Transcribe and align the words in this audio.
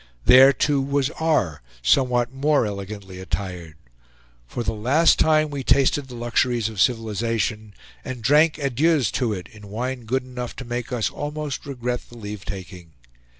There, 0.25 0.51
too, 0.51 0.81
was 0.81 1.11
R., 1.11 1.61
somewhat 1.83 2.33
more 2.33 2.65
elegantly 2.65 3.19
attired. 3.19 3.75
For 4.47 4.63
the 4.63 4.73
last 4.73 5.19
time 5.19 5.51
we 5.51 5.63
tasted 5.63 6.07
the 6.07 6.15
luxuries 6.15 6.69
of 6.69 6.81
civilization, 6.81 7.75
and 8.03 8.23
drank 8.23 8.57
adieus 8.57 9.11
to 9.11 9.31
it 9.31 9.47
in 9.49 9.67
wine 9.69 10.05
good 10.05 10.23
enough 10.23 10.55
to 10.55 10.65
make 10.65 10.91
us 10.91 11.11
almost 11.11 11.67
regret 11.67 12.01
the 12.09 12.17
leave 12.17 12.45
taking. 12.45 12.93